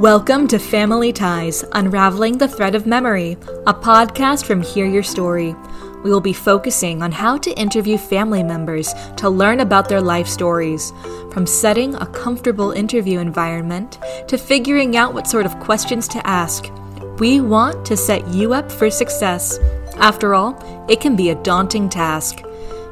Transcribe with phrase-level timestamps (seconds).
[0.00, 3.32] Welcome to Family Ties Unraveling the Thread of Memory,
[3.66, 5.54] a podcast from Hear Your Story.
[6.02, 10.26] We will be focusing on how to interview family members to learn about their life
[10.26, 10.90] stories,
[11.30, 16.72] from setting a comfortable interview environment to figuring out what sort of questions to ask.
[17.18, 19.58] We want to set you up for success.
[19.96, 20.56] After all,
[20.88, 22.42] it can be a daunting task.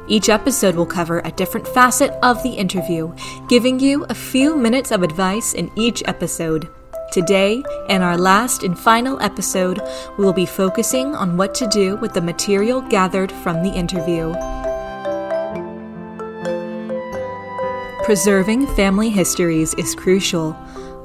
[0.07, 3.11] Each episode will cover a different facet of the interview,
[3.47, 6.69] giving you a few minutes of advice in each episode.
[7.11, 9.81] Today, in our last and final episode,
[10.19, 14.31] we will be focusing on what to do with the material gathered from the interview.
[18.03, 20.55] Preserving family histories is crucial.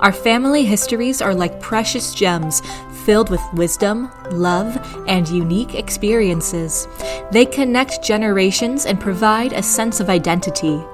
[0.01, 2.61] Our family histories are like precious gems
[3.07, 4.77] filled with wisdom, love,
[5.09, 6.87] and unique experiences.
[7.31, 10.85] They connect generations and provide a sense of identity.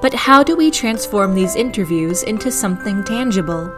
[0.00, 3.74] But how do we transform these interviews into something tangible?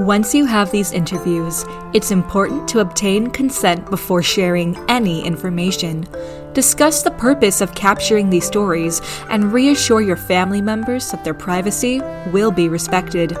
[0.00, 6.08] Once you have these interviews, it's important to obtain consent before sharing any information.
[6.54, 12.00] Discuss the purpose of capturing these stories and reassure your family members that their privacy
[12.32, 13.36] will be respected.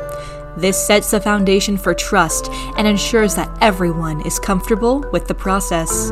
[0.58, 6.10] This sets the foundation for trust and ensures that everyone is comfortable with the process.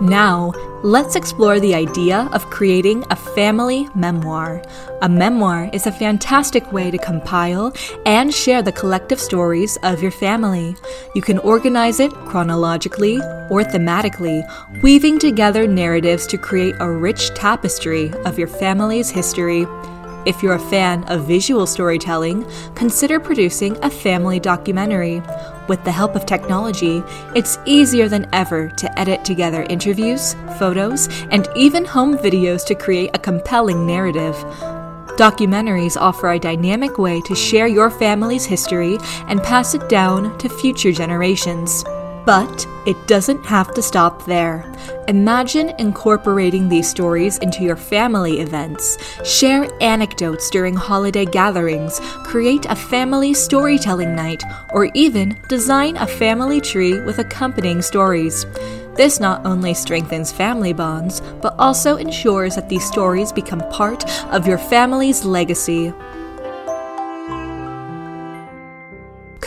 [0.00, 0.52] Now,
[0.82, 4.62] let's explore the idea of creating a family memoir.
[5.02, 7.72] A memoir is a fantastic way to compile
[8.06, 10.74] and share the collective stories of your family.
[11.14, 13.18] You can organize it chronologically
[13.50, 14.42] or thematically,
[14.82, 19.66] weaving together narratives to create a rich tapestry of your family's history.
[20.26, 25.22] If you're a fan of visual storytelling, consider producing a family documentary.
[25.66, 27.02] With the help of technology,
[27.34, 33.10] it's easier than ever to edit together interviews, photos, and even home videos to create
[33.14, 34.34] a compelling narrative.
[35.16, 40.48] Documentaries offer a dynamic way to share your family's history and pass it down to
[40.48, 41.82] future generations.
[42.24, 44.70] But it doesn't have to stop there.
[45.08, 48.98] Imagine incorporating these stories into your family events.
[49.24, 54.42] Share anecdotes during holiday gatherings, create a family storytelling night,
[54.72, 58.46] or even design a family tree with accompanying stories.
[58.94, 64.46] This not only strengthens family bonds, but also ensures that these stories become part of
[64.46, 65.92] your family's legacy.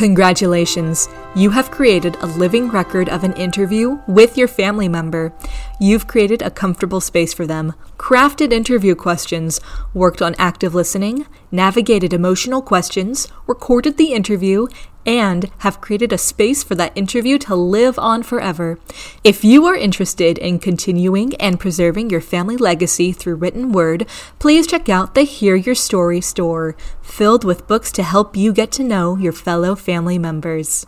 [0.03, 1.07] Congratulations!
[1.33, 5.31] You have created a living record of an interview with your family member.
[5.79, 9.61] You've created a comfortable space for them, crafted interview questions,
[9.93, 14.67] worked on active listening, navigated emotional questions, recorded the interview,
[15.05, 18.79] and have created a space for that interview to live on forever.
[19.23, 24.07] If you are interested in continuing and preserving your family legacy through written word,
[24.39, 28.71] please check out the Hear Your Story store, filled with books to help you get
[28.73, 30.85] to know your fellow family members.